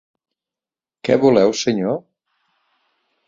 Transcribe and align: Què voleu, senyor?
Què 1.09 1.17
voleu, 1.25 1.53
senyor? 1.59 1.95